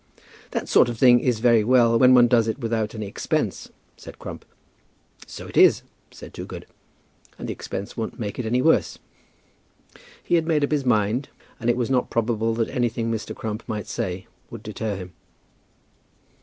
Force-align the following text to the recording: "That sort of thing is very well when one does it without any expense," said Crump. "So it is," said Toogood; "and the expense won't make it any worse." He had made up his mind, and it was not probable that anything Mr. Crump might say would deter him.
"That 0.49 0.67
sort 0.67 0.89
of 0.89 0.97
thing 0.97 1.19
is 1.19 1.37
very 1.41 1.63
well 1.63 1.99
when 1.99 2.15
one 2.15 2.27
does 2.27 2.47
it 2.47 2.57
without 2.57 2.95
any 2.95 3.05
expense," 3.05 3.69
said 3.97 4.17
Crump. 4.17 4.45
"So 5.27 5.45
it 5.45 5.55
is," 5.55 5.83
said 6.09 6.33
Toogood; 6.33 6.65
"and 7.37 7.47
the 7.47 7.53
expense 7.53 7.95
won't 7.95 8.19
make 8.19 8.39
it 8.39 8.45
any 8.47 8.63
worse." 8.63 8.97
He 10.23 10.33
had 10.33 10.47
made 10.47 10.63
up 10.63 10.71
his 10.71 10.85
mind, 10.87 11.29
and 11.59 11.69
it 11.69 11.77
was 11.77 11.91
not 11.91 12.09
probable 12.09 12.55
that 12.55 12.69
anything 12.69 13.11
Mr. 13.11 13.35
Crump 13.35 13.61
might 13.69 13.85
say 13.85 14.25
would 14.49 14.63
deter 14.63 14.95
him. 14.95 15.13